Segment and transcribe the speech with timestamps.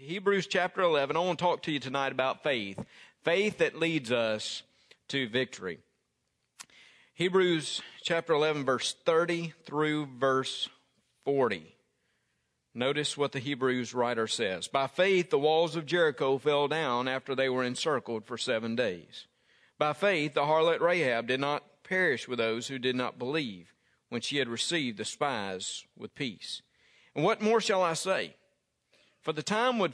[0.00, 1.16] Hebrews chapter 11.
[1.16, 2.78] I want to talk to you tonight about faith.
[3.24, 4.62] Faith that leads us
[5.08, 5.80] to victory.
[7.14, 10.68] Hebrews chapter 11, verse 30 through verse
[11.24, 11.74] 40.
[12.74, 14.68] Notice what the Hebrews writer says.
[14.68, 19.26] By faith, the walls of Jericho fell down after they were encircled for seven days.
[19.80, 23.74] By faith, the harlot Rahab did not perish with those who did not believe
[24.10, 26.62] when she had received the spies with peace.
[27.16, 28.36] And what more shall I say?
[29.28, 29.92] For the time would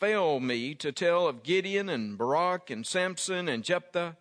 [0.00, 4.16] fail me to tell of Gideon and Barak and Samson and Jephthah,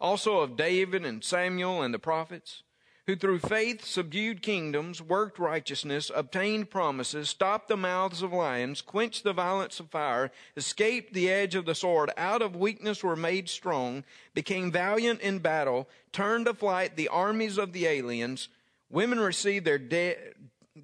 [0.00, 2.62] also of David and Samuel and the prophets,
[3.08, 9.24] who through faith subdued kingdoms, worked righteousness, obtained promises, stopped the mouths of lions, quenched
[9.24, 13.48] the violence of fire, escaped the edge of the sword, out of weakness were made
[13.48, 18.50] strong, became valiant in battle, turned to flight the armies of the aliens.
[18.88, 20.34] Women received their dead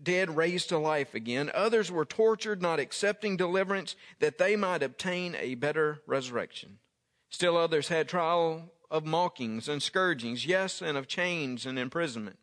[0.03, 1.51] dead raised to life again.
[1.55, 6.79] Others were tortured, not accepting deliverance, that they might obtain a better resurrection.
[7.31, 12.39] Still others had trial of mockings and scourgings, yes, and of chains and imprisonment.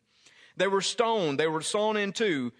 [0.56, 2.52] They were stoned, they were sawn in two,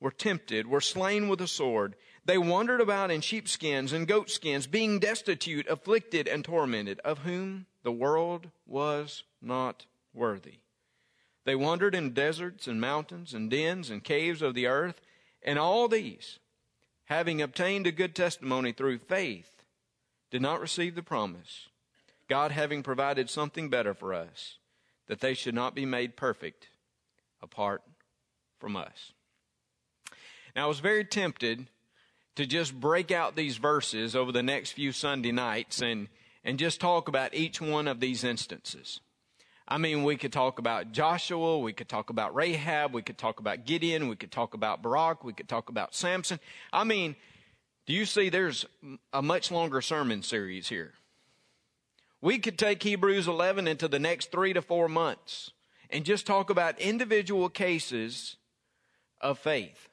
[0.00, 1.96] were tempted, were slain with a sword.
[2.24, 7.92] They wandered about in sheepskins and goatskins, being destitute, afflicted, and tormented, of whom the
[7.92, 10.58] world was not worthy.
[11.48, 15.00] They wandered in deserts and mountains and dens and caves of the earth,
[15.42, 16.38] and all these,
[17.06, 19.62] having obtained a good testimony through faith,
[20.30, 21.68] did not receive the promise,
[22.28, 24.58] God having provided something better for us,
[25.06, 26.68] that they should not be made perfect
[27.40, 27.80] apart
[28.58, 29.14] from us.
[30.54, 31.70] Now, I was very tempted
[32.36, 36.08] to just break out these verses over the next few Sunday nights and,
[36.44, 39.00] and just talk about each one of these instances.
[39.70, 43.38] I mean, we could talk about Joshua, we could talk about Rahab, we could talk
[43.38, 46.40] about Gideon, we could talk about Barak, we could talk about Samson.
[46.72, 47.16] I mean,
[47.86, 48.64] do you see there's
[49.12, 50.94] a much longer sermon series here?
[52.22, 55.50] We could take Hebrews 11 into the next three to four months
[55.90, 58.36] and just talk about individual cases
[59.20, 59.88] of faith.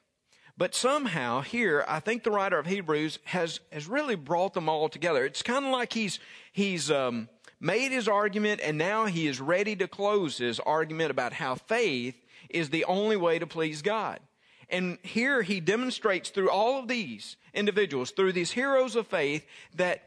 [0.58, 4.88] But somehow here, I think the writer of Hebrews has, has really brought them all
[4.88, 5.26] together.
[5.26, 6.18] It's kind of like he's,
[6.50, 7.28] he's, um,
[7.60, 12.16] made his argument and now he is ready to close his argument about how faith
[12.50, 14.20] is the only way to please God.
[14.68, 19.46] And here he demonstrates through all of these individuals, through these heroes of faith,
[19.76, 20.02] that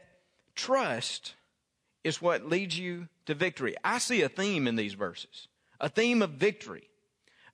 [0.54, 1.34] trust
[2.04, 3.74] is what leads you to victory.
[3.82, 5.48] I see a theme in these verses.
[5.80, 6.88] A theme of victory.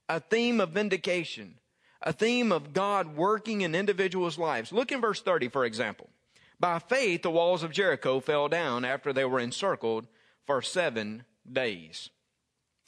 [0.08, 1.58] A theme of vindication.
[2.02, 4.72] A theme of God working in individuals' lives.
[4.72, 6.08] Look in verse 30, for example.
[6.58, 10.06] By faith, the walls of Jericho fell down after they were encircled
[10.46, 12.10] for seven days.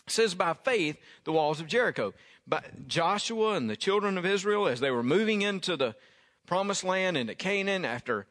[0.07, 2.15] It says by faith, the walls of Jericho.
[2.47, 5.95] But Joshua and the children of Israel, as they were moving into the
[6.47, 8.27] promised land into Canaan after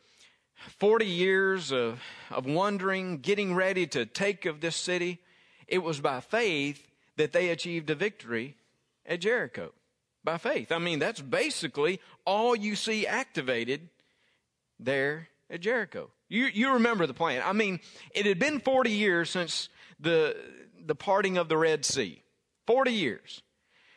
[0.79, 5.19] 40 years of, of wandering, getting ready to take of this city,
[5.67, 6.87] it was by faith
[7.17, 8.55] that they achieved a victory
[9.05, 9.71] at Jericho.
[10.23, 10.71] By faith.
[10.71, 13.89] I mean, that's basically all you see activated
[14.79, 16.09] there at Jericho.
[16.29, 17.41] You, you remember the plan.
[17.45, 17.79] I mean,
[18.13, 20.35] it had been 40 years since the,
[20.85, 22.21] the parting of the Red Sea.
[22.65, 23.41] 40 years.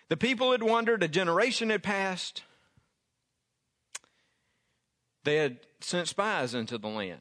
[0.08, 2.42] The people had wandered, a generation had passed.
[5.24, 7.20] They had sent spies into the land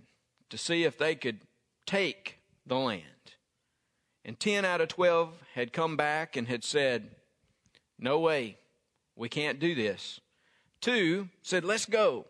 [0.50, 1.42] to see if they could
[1.86, 3.04] take the land.
[4.24, 7.10] And 10 out of 12 had come back and had said,
[7.98, 8.58] No way,
[9.16, 10.20] we can't do this.
[10.82, 12.26] Two said, Let's go.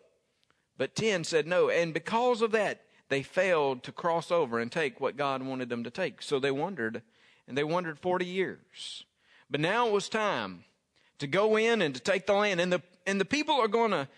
[0.80, 1.68] But 10 said no.
[1.68, 2.80] And because of that,
[3.10, 6.22] they failed to cross over and take what God wanted them to take.
[6.22, 7.02] So they wandered,
[7.46, 9.04] and they wandered 40 years.
[9.50, 10.64] But now it was time
[11.18, 12.62] to go in and to take the land.
[12.62, 14.08] And the, and the people are going to,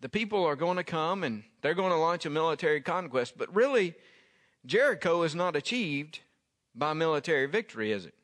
[0.00, 3.36] the people are going to come and they're going to launch a military conquest.
[3.36, 3.94] But really,
[4.64, 6.20] Jericho is not achieved
[6.74, 8.14] by military victory, is it?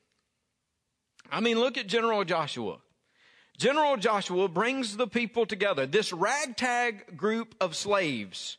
[1.31, 2.79] I mean, look at General Joshua.
[3.61, 8.57] General Joshua brings the people together, this ragtag group of slaves.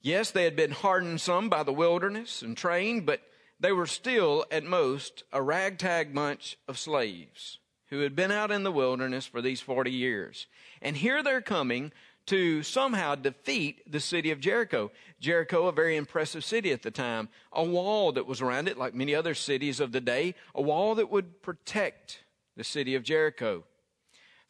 [0.00, 3.20] Yes, they had been hardened some by the wilderness and trained, but
[3.60, 7.58] they were still at most a ragtag bunch of slaves
[7.90, 10.46] who had been out in the wilderness for these 40 years.
[10.80, 11.92] And here they're coming
[12.24, 14.92] to somehow defeat the city of Jericho.
[15.20, 18.94] Jericho, a very impressive city at the time, a wall that was around it, like
[18.94, 22.24] many other cities of the day, a wall that would protect
[22.56, 23.64] the city of Jericho.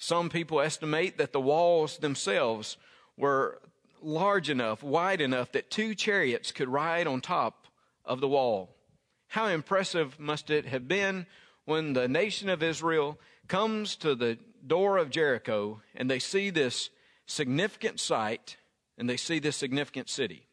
[0.03, 2.77] Some people estimate that the walls themselves
[3.17, 3.61] were
[4.03, 7.69] large enough, wide enough that two chariots could ride on top
[8.05, 8.75] of the wall.
[9.29, 11.27] How impressive must it have been
[11.67, 13.17] when the nation of Israel
[13.47, 16.91] comes to the door of Jericho and they see this
[17.27, 18.57] significant sight
[18.99, 20.49] and they see this significant city.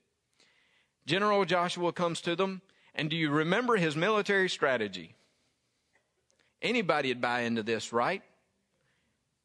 [1.08, 2.62] General Joshua comes to them,
[2.94, 5.16] and do you remember his military strategy?
[6.62, 8.22] Anybody would buy into this, right?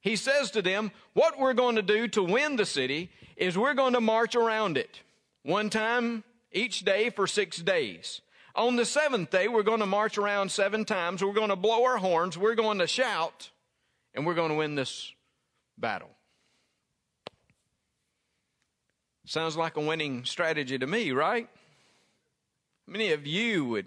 [0.05, 3.73] He says to them, What we're going to do to win the city is we're
[3.73, 5.01] going to march around it
[5.43, 8.21] one time each day for six days.
[8.55, 11.25] On the seventh day, we're going to march around seven times.
[11.25, 12.37] We're going to blow our horns.
[12.37, 13.51] We're going to shout,
[14.15, 15.11] and we're going to win this
[15.79, 16.11] battle.
[19.25, 21.49] Sounds like a winning strategy to me, right?
[22.87, 23.87] Many of you would,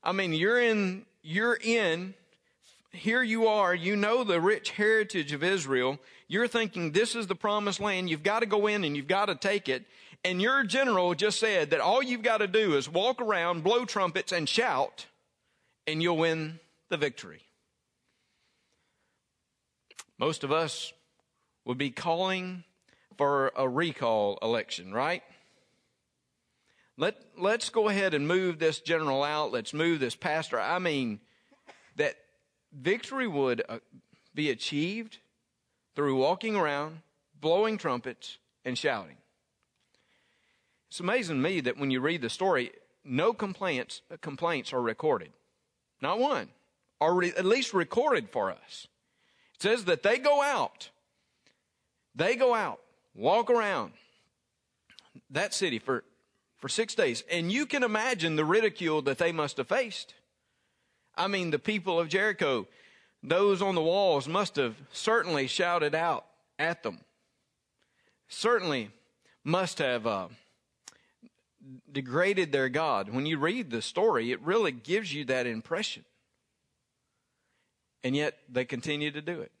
[0.00, 2.14] I mean, you're in, you're in,
[2.92, 5.98] here you are, you know the rich heritage of Israel.
[6.28, 8.10] You're thinking this is the promised land.
[8.10, 9.84] You've got to go in and you've got to take it.
[10.24, 13.84] And your general just said that all you've got to do is walk around, blow
[13.84, 15.06] trumpets, and shout,
[15.86, 17.42] and you'll win the victory.
[20.18, 20.92] Most of us
[21.64, 22.64] would be calling
[23.16, 25.22] for a recall election, right?
[26.98, 29.52] Let, let's go ahead and move this general out.
[29.52, 30.60] Let's move this pastor.
[30.60, 31.20] I mean,
[31.96, 32.16] that
[32.72, 33.78] victory would uh,
[34.34, 35.18] be achieved
[35.94, 37.00] through walking around,
[37.40, 39.16] blowing trumpets, and shouting.
[40.88, 42.72] It's amazing to me that when you read the story,
[43.04, 45.30] no complaints, complaints are recorded.
[46.00, 46.48] Not one.
[47.00, 48.88] Or re- at least recorded for us.
[49.54, 50.90] It says that they go out.
[52.14, 52.80] They go out,
[53.14, 53.92] walk around
[55.30, 56.04] that city for
[56.60, 57.24] for six days.
[57.30, 60.14] And you can imagine the ridicule that they must have faced.
[61.16, 62.66] I mean, the people of Jericho,
[63.22, 66.26] those on the walls must have certainly shouted out
[66.58, 67.00] at them.
[68.28, 68.90] Certainly
[69.44, 70.28] must have uh,
[71.90, 73.10] degraded their God.
[73.10, 76.04] When you read the story, it really gives you that impression.
[78.02, 79.52] And yet they continue to do it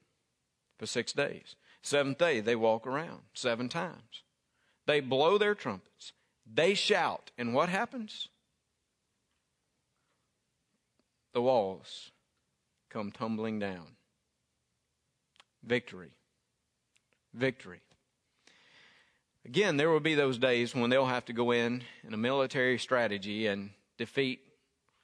[0.78, 1.56] for six days.
[1.82, 4.22] Seventh day, they walk around seven times.
[4.86, 6.12] They blow their trumpets.
[6.52, 8.28] They shout, and what happens?
[11.32, 12.10] The walls
[12.90, 13.96] come tumbling down.
[15.62, 16.10] Victory.
[17.34, 17.80] Victory.
[19.44, 22.78] Again, there will be those days when they'll have to go in in a military
[22.78, 24.40] strategy and defeat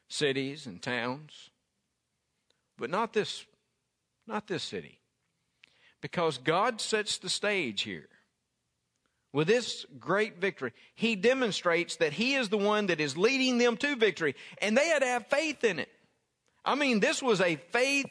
[0.08, 1.50] cities and towns.
[2.76, 3.46] But not this
[4.26, 4.98] not this city.
[6.00, 8.08] Because God sets the stage here.
[9.32, 13.76] With this great victory, he demonstrates that he is the one that is leading them
[13.78, 14.34] to victory.
[14.60, 15.88] And they had to have faith in it.
[16.66, 18.10] I mean, this was a faith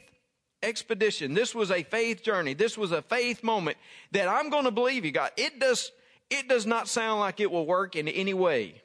[0.64, 1.34] expedition.
[1.34, 2.54] This was a faith journey.
[2.54, 3.78] This was a faith moment
[4.12, 5.32] that I'm going to believe you, God.
[5.36, 5.92] It does,
[6.30, 8.82] it does not sound like it will work in any way.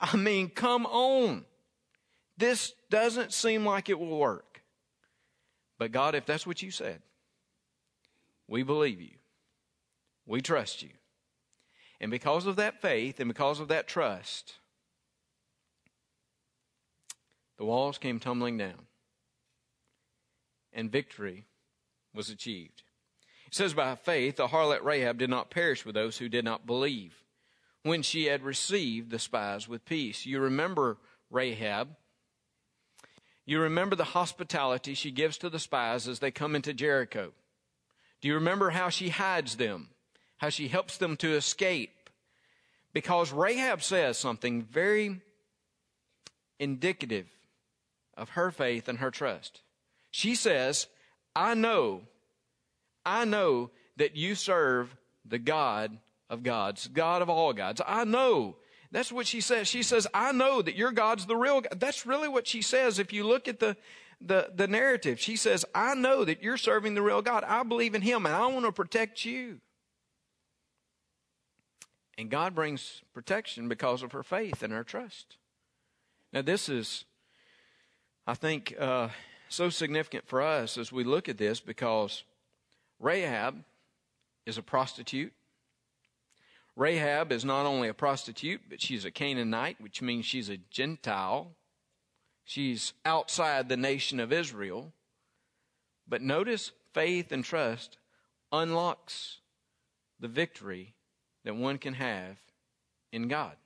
[0.00, 1.44] I mean, come on.
[2.38, 4.62] This doesn't seem like it will work.
[5.78, 7.02] But God, if that's what you said,
[8.48, 9.16] we believe you.
[10.26, 10.90] We trust you.
[12.00, 14.54] And because of that faith and because of that trust,
[17.62, 18.88] the walls came tumbling down.
[20.72, 21.44] And victory
[22.12, 22.82] was achieved.
[23.46, 26.66] It says, By faith, the harlot Rahab did not perish with those who did not
[26.66, 27.22] believe
[27.84, 30.26] when she had received the spies with peace.
[30.26, 30.98] You remember
[31.30, 31.90] Rahab.
[33.46, 37.30] You remember the hospitality she gives to the spies as they come into Jericho.
[38.20, 39.90] Do you remember how she hides them?
[40.38, 42.10] how she helps them to escape.
[42.92, 45.20] Because Rahab says something very
[46.58, 47.28] indicative
[48.22, 49.62] of her faith and her trust.
[50.12, 50.86] She says,
[51.34, 52.02] I know,
[53.04, 55.98] I know that you serve the God
[56.30, 57.82] of gods, God of all gods.
[57.84, 58.56] I know.
[58.92, 59.66] That's what she says.
[59.66, 61.80] She says, I know that your God's the real God.
[61.80, 63.00] That's really what she says.
[63.00, 63.76] If you look at the,
[64.20, 67.42] the, the narrative, she says, I know that you're serving the real God.
[67.44, 69.58] I believe in him and I want to protect you.
[72.16, 75.38] And God brings protection because of her faith and her trust.
[76.32, 77.04] Now, this is,
[78.26, 79.08] I think, uh,
[79.48, 82.22] so significant for us as we look at this because
[83.00, 83.64] Rahab
[84.46, 85.32] is a prostitute.
[86.76, 91.52] Rahab is not only a prostitute, but she's a Canaanite, which means she's a Gentile.
[92.44, 94.92] She's outside the nation of Israel.
[96.08, 97.98] But notice faith and trust
[98.52, 99.38] unlocks
[100.20, 100.94] the victory
[101.44, 102.36] that one can have
[103.12, 103.56] in God.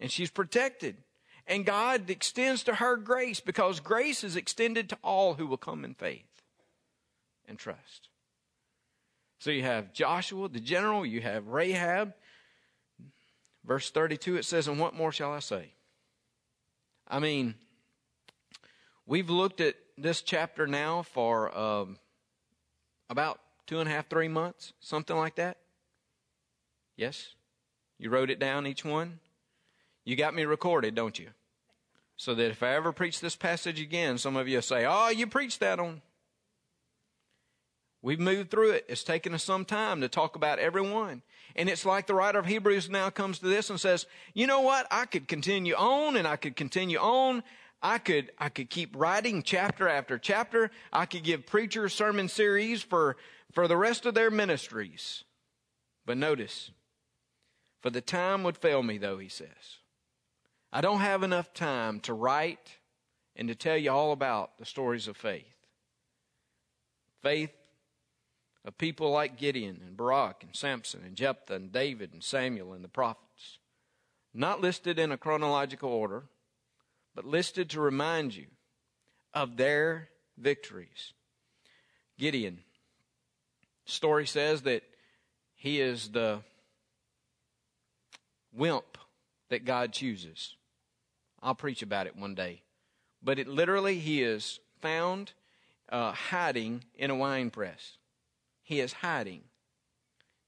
[0.00, 0.96] And she's protected.
[1.46, 5.84] And God extends to her grace because grace is extended to all who will come
[5.84, 6.42] in faith
[7.48, 8.08] and trust.
[9.38, 12.14] So you have Joshua, the general, you have Rahab.
[13.64, 15.72] Verse 32, it says, And what more shall I say?
[17.08, 17.54] I mean,
[19.04, 21.98] we've looked at this chapter now for um,
[23.10, 25.58] about two and a half, three months, something like that.
[26.96, 27.34] Yes?
[27.98, 29.18] You wrote it down, each one?
[30.04, 31.28] You got me recorded, don't you?
[32.16, 35.26] So that if I ever preach this passage again, some of you say, Oh, you
[35.26, 36.02] preached that on.
[38.02, 38.86] We've moved through it.
[38.88, 41.22] It's taken us some time to talk about every one.
[41.54, 44.60] And it's like the writer of Hebrews now comes to this and says, you know
[44.60, 44.88] what?
[44.90, 47.44] I could continue on and I could continue on.
[47.80, 50.72] I could, I could keep writing chapter after chapter.
[50.92, 53.16] I could give preachers sermon series for,
[53.52, 55.22] for the rest of their ministries.
[56.04, 56.72] But notice,
[57.80, 59.78] for the time would fail me though, he says.
[60.72, 62.78] I don't have enough time to write
[63.36, 65.44] and to tell you all about the stories of faith.
[67.22, 67.52] Faith
[68.64, 72.82] of people like Gideon and Barak and Samson and Jephthah and David and Samuel and
[72.82, 73.58] the prophets.
[74.32, 76.24] Not listed in a chronological order,
[77.14, 78.46] but listed to remind you
[79.34, 81.12] of their victories.
[82.18, 82.60] Gideon,
[83.84, 84.84] story says that
[85.54, 86.40] he is the
[88.54, 88.96] wimp
[89.50, 90.54] that God chooses.
[91.42, 92.62] I'll preach about it one day.
[93.22, 95.32] But it literally, he is found
[95.88, 97.96] uh, hiding in a wine press.
[98.62, 99.42] He is hiding.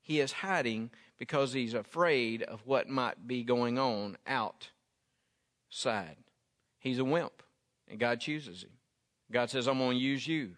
[0.00, 6.16] He is hiding because he's afraid of what might be going on outside.
[6.78, 7.42] He's a wimp,
[7.88, 8.70] and God chooses him.
[9.32, 10.52] God says, I'm going to use you.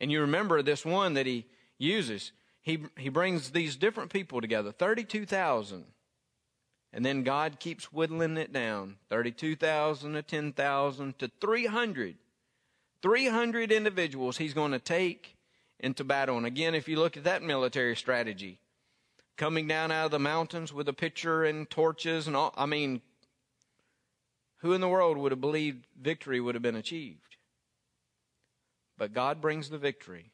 [0.00, 1.46] And you remember this one that he
[1.78, 2.32] uses.
[2.62, 5.84] He, he brings these different people together 32,000.
[6.92, 12.16] And then God keeps whittling it down 32,000 to 10,000 to 300.
[13.02, 15.36] 300 individuals he's going to take
[15.78, 16.36] into battle.
[16.36, 18.58] And again, if you look at that military strategy,
[19.36, 23.00] coming down out of the mountains with a pitcher and torches and all, I mean,
[24.58, 27.36] who in the world would have believed victory would have been achieved?
[28.98, 30.32] But God brings the victory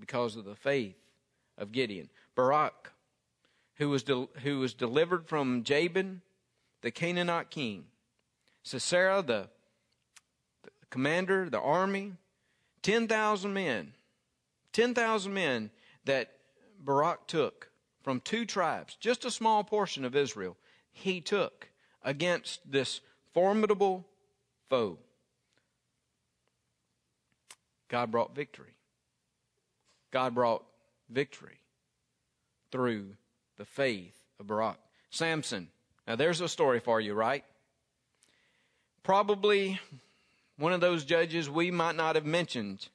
[0.00, 0.96] because of the faith
[1.56, 2.10] of Gideon.
[2.34, 2.92] Barak,
[3.76, 6.22] who was, de- who was delivered from Jabin,
[6.82, 7.84] the Canaanite king.
[8.62, 9.48] Sisera, the,
[10.62, 12.14] the commander, the army,
[12.82, 13.92] 10,000 men
[14.76, 15.70] 10,000 men
[16.04, 16.32] that
[16.78, 17.70] Barak took
[18.02, 20.54] from two tribes, just a small portion of Israel,
[20.92, 21.70] he took
[22.02, 23.00] against this
[23.32, 24.04] formidable
[24.68, 24.98] foe.
[27.88, 28.74] God brought victory.
[30.10, 30.62] God brought
[31.08, 31.60] victory
[32.70, 33.14] through
[33.56, 34.78] the faith of Barak.
[35.10, 35.68] Samson.
[36.06, 37.44] Now there's a story for you, right?
[39.02, 39.80] Probably
[40.58, 42.88] one of those judges we might not have mentioned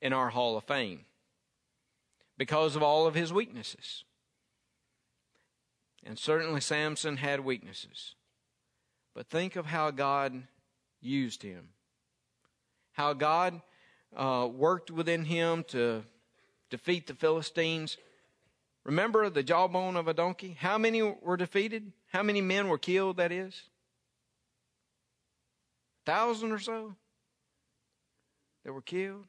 [0.00, 1.00] in our Hall of Fame
[2.38, 4.04] because of all of his weaknesses.
[6.04, 8.14] And certainly Samson had weaknesses.
[9.14, 10.42] But think of how God
[11.00, 11.68] used him.
[12.92, 13.60] How God
[14.16, 16.02] uh, worked within him to
[16.70, 17.96] defeat the Philistines.
[18.84, 20.56] Remember the jawbone of a donkey?
[20.58, 21.92] How many were defeated?
[22.08, 23.68] How many men were killed, that is?
[26.06, 26.94] A thousand or so
[28.64, 29.26] that were killed.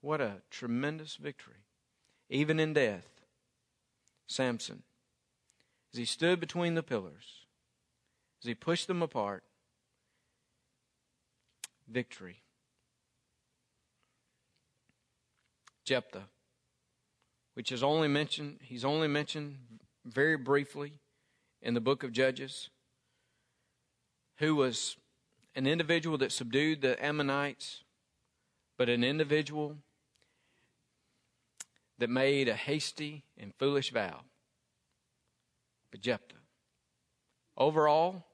[0.00, 1.64] What a tremendous victory.
[2.28, 3.08] Even in death,
[4.26, 4.82] Samson,
[5.92, 7.46] as he stood between the pillars,
[8.42, 9.44] as he pushed them apart,
[11.88, 12.42] victory.
[15.84, 16.24] Jephthah,
[17.54, 19.56] which is only mentioned, he's only mentioned
[20.04, 20.94] very briefly
[21.62, 22.68] in the book of Judges,
[24.36, 24.96] who was
[25.54, 27.84] an individual that subdued the Ammonites,
[28.76, 29.76] but an individual
[31.98, 34.20] that made a hasty and foolish vow.
[35.92, 36.34] But Jephthah,
[37.56, 38.24] overall,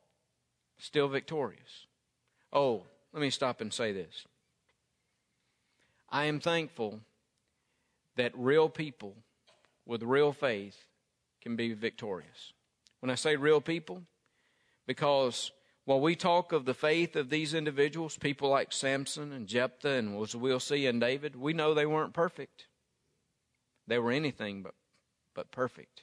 [0.79, 1.87] still victorious.
[2.53, 4.25] Oh, let me stop and say this.
[6.09, 7.01] I am thankful
[8.21, 9.15] that real people
[9.87, 10.77] with real faith
[11.41, 12.53] can be victorious.
[13.01, 14.03] When I say real people,
[14.87, 15.53] because
[15.87, 20.23] while we talk of the faith of these individuals, people like Samson and Jephthah, and
[20.23, 22.67] as we'll see in David, we know they weren't perfect.
[23.87, 24.75] They were anything but,
[25.35, 26.03] but perfect.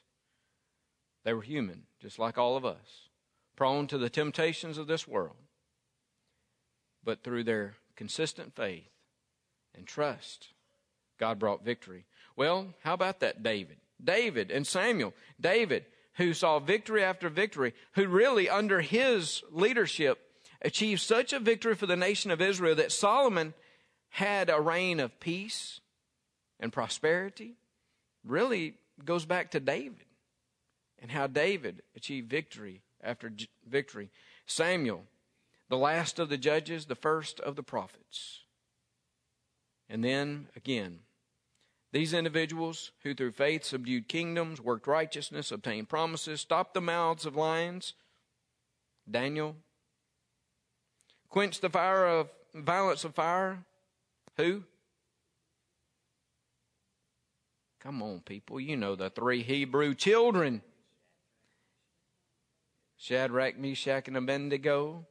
[1.24, 3.10] They were human, just like all of us,
[3.56, 5.38] prone to the temptations of this world.
[7.04, 8.90] But through their consistent faith
[9.76, 10.48] and trust,
[11.18, 12.06] God brought victory.
[12.36, 13.78] Well, how about that David?
[14.04, 15.14] David and Samuel.
[15.40, 20.20] David, who saw victory after victory, who really, under his leadership,
[20.62, 23.54] achieved such a victory for the nation of Israel that Solomon
[24.10, 25.80] had a reign of peace
[26.60, 27.56] and prosperity
[28.24, 30.06] really goes back to David
[31.00, 33.32] and how David achieved victory after
[33.68, 34.10] victory.
[34.46, 35.04] Samuel,
[35.70, 38.42] the last of the judges, the first of the prophets.
[39.90, 41.00] And then again,
[41.92, 47.36] These individuals who through faith subdued kingdoms, worked righteousness, obtained promises, stopped the mouths of
[47.36, 47.94] lions,
[49.10, 49.56] Daniel,
[51.30, 53.64] quenched the fire of violence of fire,
[54.36, 54.64] who?
[57.80, 58.60] Come on, people.
[58.60, 60.62] You know the three Hebrew children
[62.98, 65.06] Shadrach, Meshach, and Abednego.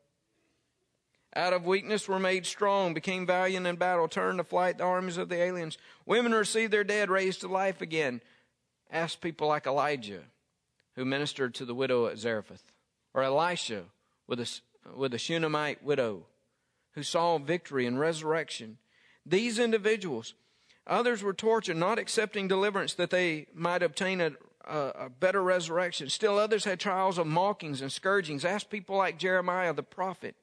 [1.37, 5.19] Out of weakness were made strong, became valiant in battle, turned to flight the armies
[5.19, 5.77] of the aliens.
[6.07, 8.23] Women received their dead raised to life again.
[8.91, 10.23] Ask people like Elijah,
[10.95, 12.73] who ministered to the widow at Zarephath,
[13.13, 13.83] or Elisha
[14.27, 14.61] with a,
[14.97, 16.25] with a Shunammite widow,
[16.93, 18.79] who saw victory and resurrection.
[19.27, 20.33] These individuals,
[20.87, 24.31] others were tortured, not accepting deliverance that they might obtain a,
[24.67, 26.09] a, a better resurrection.
[26.09, 28.43] Still others had trials of mockings and scourgings.
[28.43, 30.35] Ask people like Jeremiah the prophet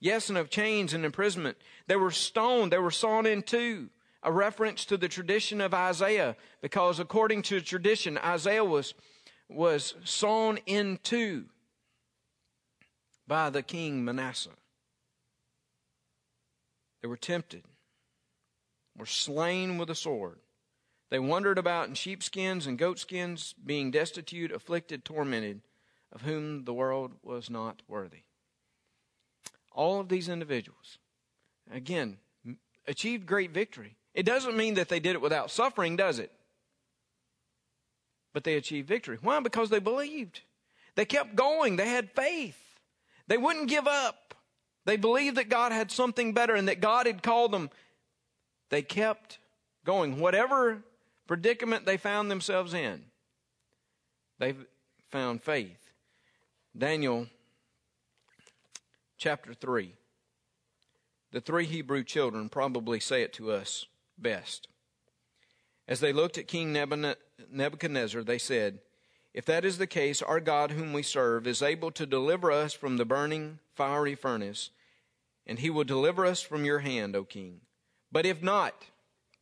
[0.00, 1.56] Yes, and of chains and imprisonment.
[1.86, 3.90] They were stoned, they were sawn in two.
[4.22, 8.94] A reference to the tradition of Isaiah, because according to tradition, Isaiah was,
[9.48, 11.44] was sawn in two
[13.28, 14.50] by the king Manasseh.
[17.00, 17.62] They were tempted,
[18.96, 20.40] were slain with a sword.
[21.10, 25.62] They wandered about in sheepskins and goatskins, being destitute, afflicted, tormented,
[26.10, 28.24] of whom the world was not worthy.
[29.78, 30.98] All of these individuals,
[31.72, 32.16] again,
[32.88, 33.94] achieved great victory.
[34.12, 36.32] It doesn't mean that they did it without suffering, does it?
[38.32, 39.18] But they achieved victory.
[39.22, 39.38] Why?
[39.38, 40.40] Because they believed.
[40.96, 41.76] They kept going.
[41.76, 42.58] They had faith.
[43.28, 44.34] They wouldn't give up.
[44.84, 47.70] They believed that God had something better and that God had called them.
[48.70, 49.38] They kept
[49.84, 50.18] going.
[50.18, 50.82] Whatever
[51.28, 53.04] predicament they found themselves in,
[54.40, 54.56] they
[55.08, 55.92] found faith.
[56.76, 57.28] Daniel
[59.18, 59.94] chapter 3.
[61.32, 64.68] The three Hebrew children probably say it to us best.
[65.86, 68.78] As they looked at King Nebuchadnezzar, they said,
[69.34, 72.72] If that is the case, our God, whom we serve, is able to deliver us
[72.72, 74.70] from the burning fiery furnace,
[75.46, 77.60] and he will deliver us from your hand, O king.
[78.12, 78.86] But if not,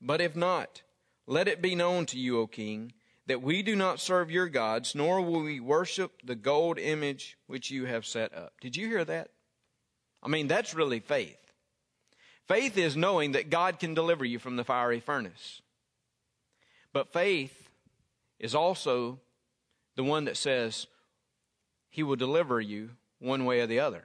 [0.01, 0.83] but if not,
[1.27, 2.93] let it be known to you, O king,
[3.27, 7.71] that we do not serve your gods, nor will we worship the gold image which
[7.71, 8.55] you have set up.
[8.61, 9.31] Did you hear that?
[10.23, 11.39] I mean, that's really faith.
[12.47, 15.61] Faith is knowing that God can deliver you from the fiery furnace.
[16.93, 17.69] But faith
[18.39, 19.19] is also
[19.97, 20.87] the one that says
[21.89, 24.05] he will deliver you one way or the other.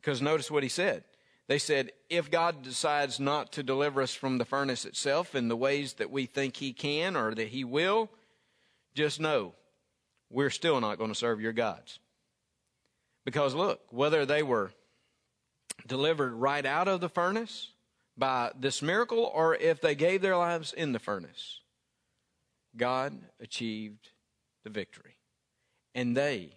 [0.00, 1.04] Because notice what he said.
[1.48, 5.56] They said, if God decides not to deliver us from the furnace itself in the
[5.56, 8.10] ways that we think he can or that he will,
[8.94, 9.54] just know
[10.30, 11.98] we're still not going to serve your gods.
[13.24, 14.72] Because look, whether they were
[15.86, 17.70] delivered right out of the furnace
[18.16, 21.60] by this miracle or if they gave their lives in the furnace.
[22.76, 24.10] God achieved
[24.64, 25.16] the victory.
[25.94, 26.52] And they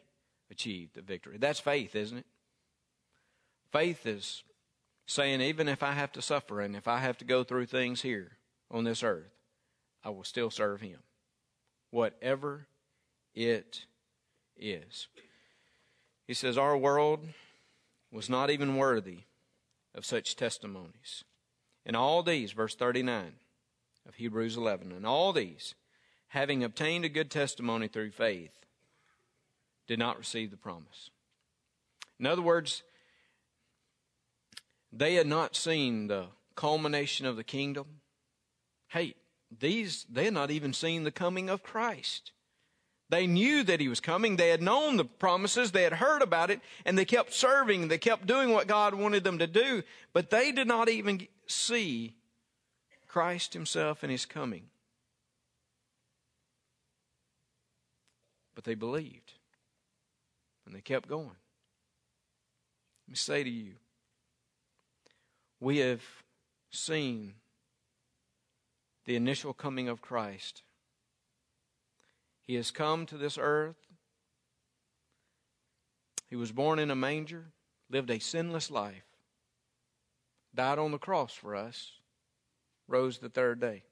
[0.50, 1.38] achieved the victory.
[1.38, 2.26] That's faith, isn't it?
[3.72, 4.44] Faith is
[5.06, 8.02] saying, even if I have to suffer and if I have to go through things
[8.02, 8.38] here
[8.72, 9.34] on this earth,
[10.04, 11.00] I will still serve Him.
[11.92, 12.68] Whatever
[13.34, 13.86] it
[14.58, 15.08] is.
[16.28, 17.28] He says, Our world
[18.16, 19.20] was not even worthy
[19.94, 21.26] of such testimonies.
[21.86, 23.34] And all these, verse 39
[24.08, 25.76] of Hebrews 11, and all these,
[26.30, 28.58] having obtained a good testimony through faith,
[29.86, 31.10] did not receive the promise.
[32.18, 32.84] In other words,
[34.94, 38.00] they had not seen the culmination of the kingdom.
[38.88, 39.16] Hey,
[39.52, 42.32] these, they had not even seen the coming of Christ.
[43.10, 44.36] They knew that he was coming.
[44.36, 45.72] They had known the promises.
[45.72, 47.88] They had heard about it and they kept serving.
[47.88, 52.16] They kept doing what God wanted them to do, but they did not even see
[53.08, 54.70] Christ himself and his coming.
[58.56, 59.34] But they believed
[60.66, 61.28] and they kept going.
[63.08, 63.74] Let me say to you,
[65.60, 66.02] we have
[66.72, 67.36] seen
[69.06, 70.64] the initial coming of Christ
[72.46, 73.76] he has come to this earth.
[76.28, 77.46] He was born in a manger,
[77.90, 79.06] lived a sinless life,
[80.54, 81.92] died on the cross for us,
[82.88, 83.84] rose the third day.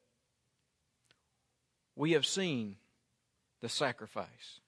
[1.96, 2.78] We have seen
[3.62, 4.60] the sacrifice.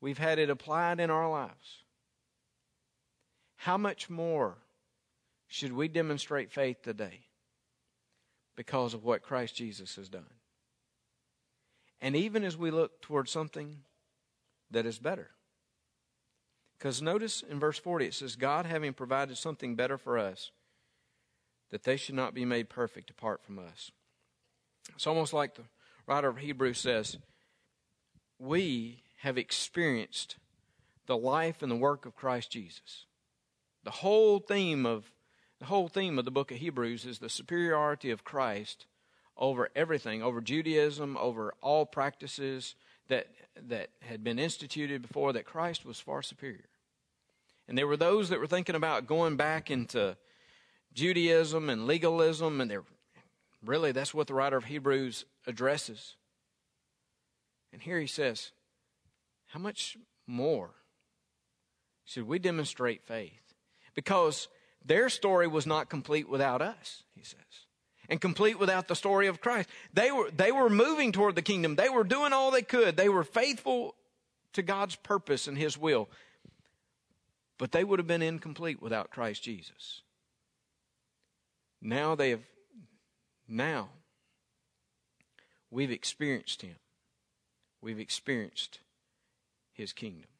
[0.00, 1.82] We've had it applied in our lives.
[3.56, 4.56] How much more
[5.48, 7.26] should we demonstrate faith today
[8.54, 10.37] because of what Christ Jesus has done?
[12.00, 13.78] And even as we look towards something
[14.70, 15.30] that is better.
[16.78, 20.52] Because notice in verse 40 it says, God having provided something better for us,
[21.70, 23.90] that they should not be made perfect apart from us.
[24.94, 25.64] It's almost like the
[26.06, 27.18] writer of Hebrews says,
[28.38, 30.36] We have experienced
[31.06, 33.06] the life and the work of Christ Jesus.
[33.84, 35.10] The whole theme of
[35.58, 38.86] the whole theme of the book of Hebrews is the superiority of Christ
[39.38, 42.74] over everything, over Judaism, over all practices
[43.08, 43.28] that
[43.66, 46.68] that had been instituted before that Christ was far superior.
[47.66, 50.16] And there were those that were thinking about going back into
[50.94, 52.72] Judaism and legalism, and
[53.64, 56.16] really that's what the writer of Hebrews addresses.
[57.72, 58.52] And here he says,
[59.48, 59.96] How much
[60.26, 60.70] more
[62.04, 63.54] should we demonstrate faith?
[63.94, 64.48] Because
[64.84, 67.66] their story was not complete without us, he says.
[68.08, 69.68] And complete without the story of Christ.
[69.92, 71.76] They were, they were moving toward the kingdom.
[71.76, 72.96] They were doing all they could.
[72.96, 73.94] They were faithful
[74.54, 76.08] to God's purpose and His will.
[77.58, 80.00] But they would have been incomplete without Christ Jesus.
[81.82, 82.40] Now they have,
[83.46, 83.90] now
[85.70, 86.76] we've experienced Him.
[87.82, 88.80] We've experienced
[89.74, 90.30] His kingdom.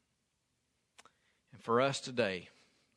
[1.52, 2.48] And for us today,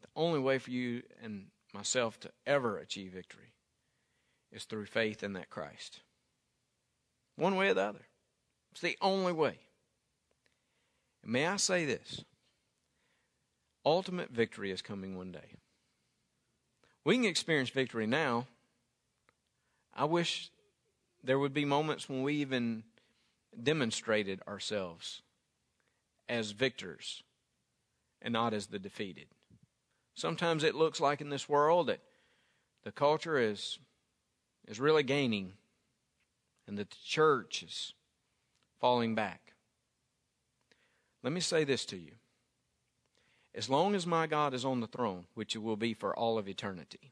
[0.01, 3.51] the only way for you and myself to ever achieve victory
[4.51, 6.01] is through faith in that Christ.
[7.35, 8.07] One way or the other.
[8.71, 9.59] It's the only way.
[11.23, 12.23] And may I say this?
[13.85, 15.57] Ultimate victory is coming one day.
[17.03, 18.47] We can experience victory now.
[19.93, 20.51] I wish
[21.23, 22.83] there would be moments when we even
[23.61, 25.21] demonstrated ourselves
[26.29, 27.23] as victors
[28.21, 29.27] and not as the defeated.
[30.15, 32.01] Sometimes it looks like in this world that
[32.83, 33.79] the culture is
[34.71, 35.51] is really gaining
[36.65, 37.93] and that the church is
[38.79, 39.53] falling back.
[41.21, 42.13] Let me say this to you.
[43.53, 46.37] As long as my God is on the throne, which it will be for all
[46.37, 47.11] of eternity,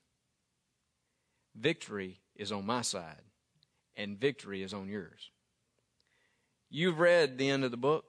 [1.54, 3.24] victory is on my side
[3.98, 5.30] and victory is on yours.
[6.70, 8.06] You've read the end of the book.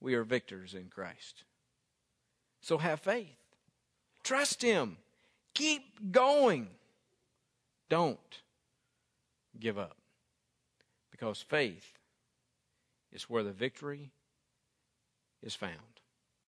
[0.00, 1.42] We are victors in Christ.
[2.60, 3.38] So have faith.
[4.22, 4.98] Trust Him.
[5.52, 6.68] Keep going.
[7.88, 8.42] Don't
[9.58, 9.96] give up.
[11.10, 11.98] Because faith
[13.12, 14.10] is where the victory
[15.42, 15.95] is found.